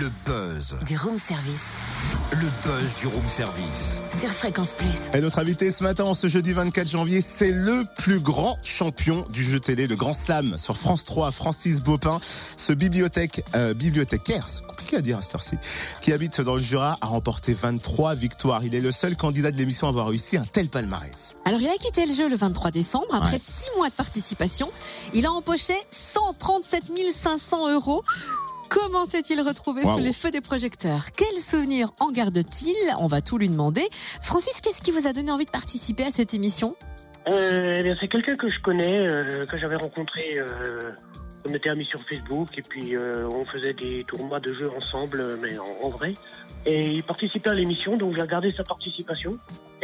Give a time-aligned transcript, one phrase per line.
[0.00, 0.76] Le buzz.
[0.86, 1.60] Du room service.
[2.30, 4.00] Le buzz du room service.
[4.18, 5.10] Sur Fréquence Plus.
[5.12, 9.42] Et notre invité ce matin, ce jeudi 24 janvier, c'est le plus grand champion du
[9.44, 12.20] jeu télé, le Grand Slam, sur France 3, Francis Baupin.
[12.56, 15.56] Ce bibliothèque, euh, bibliothécaire, c'est compliqué à dire à cette heure-ci,
[16.00, 18.64] qui habite dans le Jura, a remporté 23 victoires.
[18.64, 21.34] Il est le seul candidat de l'émission à avoir réussi un tel palmarès.
[21.44, 23.06] Alors il a quitté le jeu le 23 décembre.
[23.12, 23.38] Après Ouais.
[23.38, 24.70] six mois de participation,
[25.12, 28.04] il a empoché 137 500 euros.
[28.72, 31.06] Comment s'est-il retrouvé sous les feux des projecteurs?
[31.16, 32.74] Quels souvenirs en garde-t-il?
[32.98, 33.86] On va tout lui demander.
[34.22, 36.74] Francis, qu'est-ce qui vous a donné envie de participer à cette émission?
[37.30, 40.38] Euh, eh bien, c'est quelqu'un que je connais, euh, que j'avais rencontré.
[40.38, 40.90] Euh,
[41.48, 45.20] on était amis sur Facebook et puis euh, on faisait des tournois de jeux ensemble,
[45.20, 46.14] euh, mais en, en vrai.
[46.64, 49.32] Et il participait à l'émission, donc j'ai regardé sa participation.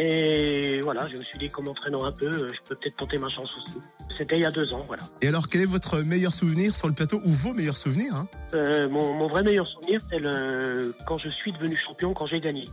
[0.01, 3.17] Et voilà, je me suis dit qu'en m'entraînant un peu, euh, je peux peut-être tenter
[3.17, 3.79] ma chance aussi.
[4.17, 5.03] C'était il y a deux ans, voilà.
[5.21, 8.27] Et alors, quel est votre meilleur souvenir sur le plateau, ou vos meilleurs souvenirs hein?
[8.53, 12.39] Euh, mon, mon vrai meilleur souvenir, c'est le quand je suis devenu champion, quand j'ai
[12.39, 12.63] gagné.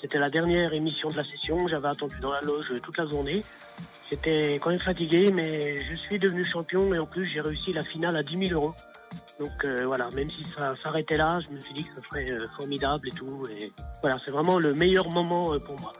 [0.00, 3.42] C'était la dernière émission de la session, j'avais attendu dans la loge toute la journée.
[4.10, 7.82] J'étais quand même fatigué, mais je suis devenu champion et en plus j'ai réussi la
[7.82, 8.74] finale à 10 000 euros.
[9.40, 12.30] Donc euh, voilà, même si ça s'arrêtait là, je me suis dit que ça serait
[12.30, 13.42] euh, formidable et tout.
[13.50, 15.92] Et voilà, c'est vraiment le meilleur moment euh, pour moi.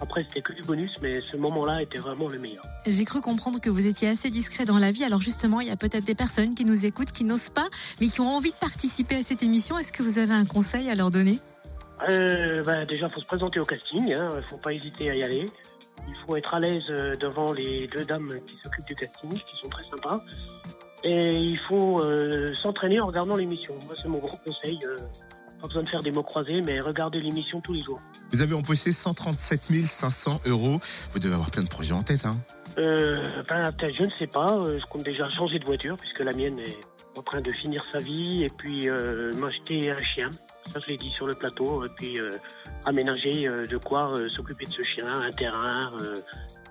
[0.00, 2.62] Après, c'était que du bonus, mais ce moment-là était vraiment le meilleur.
[2.86, 5.02] J'ai cru comprendre que vous étiez assez discret dans la vie.
[5.02, 7.68] Alors justement, il y a peut-être des personnes qui nous écoutent, qui n'osent pas,
[8.00, 9.76] mais qui ont envie de participer à cette émission.
[9.76, 11.40] Est-ce que vous avez un conseil à leur donner?
[12.10, 14.14] Euh, bah, déjà, faut se présenter au casting.
[14.14, 15.46] Hein, faut pas hésiter à y aller.
[16.06, 19.56] Il faut être à l'aise euh, devant les deux dames qui s'occupent du casting, qui
[19.62, 20.20] sont très sympas.
[21.04, 23.74] Et il faut euh, s'entraîner en regardant l'émission.
[23.86, 24.78] Moi, c'est mon gros conseil.
[24.86, 24.96] euh,
[25.60, 28.00] pas besoin de faire des mots croisés, mais regardez l'émission tous les jours.
[28.30, 30.78] Vous avez empoché 137 500 euros.
[31.10, 32.36] Vous devez avoir plein de projets en tête, hein
[32.78, 34.46] Euh, ben, je ne sais pas.
[34.66, 36.78] Je compte déjà changer de voiture puisque la mienne est
[37.16, 38.88] en train de finir sa vie et puis
[39.40, 40.30] m'acheter un chien.
[40.72, 41.84] Ça, je l'ai dit sur le plateau.
[41.84, 42.30] Et puis euh,
[42.84, 46.14] aménager euh, de quoi euh, s'occuper de ce chien, un terrain, euh,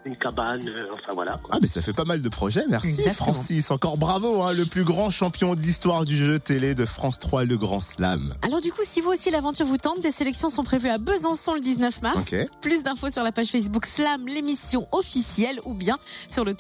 [0.06, 0.68] une cabane.
[0.70, 1.40] euh, enfin voilà.
[1.52, 2.64] Ah, mais ça fait pas mal de projets.
[2.70, 3.14] Merci, Exactement.
[3.34, 3.72] Francis.
[3.72, 7.44] Encore bravo, hein, le plus grand champion de l'histoire du jeu télé de France 3,
[7.44, 8.34] le Grand Slam.
[8.44, 11.56] Alors du coup, si vous aussi l'aventure vous tente, des sélections sont prévues à Besançon
[11.56, 12.32] le 19 mars.
[12.32, 12.36] Ok.
[12.62, 15.98] Plus d'infos sur la page Facebook Slam, l'émission officielle, ou bien
[16.30, 16.54] sur le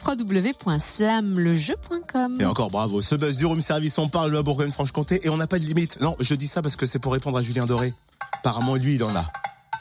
[1.08, 2.36] www.slamlejeu.com.
[2.40, 3.02] Et encore bravo.
[3.02, 5.64] Ce buzz du room service, on parle de la Bourgogne-Franche-Comté et on n'a pas de
[5.64, 6.00] limite.
[6.02, 7.94] Non, je dis ça parce que c'est pour répondre à Julien Doré.
[8.40, 9.26] Apparemment, lui, il en a.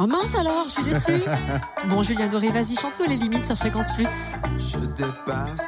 [0.01, 1.23] Oh mince alors, je suis déçue.
[1.89, 4.35] bon, Julien Doré, vas-y, chante-nous les limites sur Fréquence Plus.
[4.59, 5.63] Je dépasse